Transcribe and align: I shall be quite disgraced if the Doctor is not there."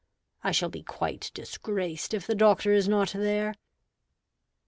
I 0.43 0.51
shall 0.51 0.69
be 0.69 0.81
quite 0.81 1.29
disgraced 1.35 2.15
if 2.15 2.25
the 2.25 2.33
Doctor 2.33 2.73
is 2.73 2.87
not 2.89 3.11
there." 3.11 3.53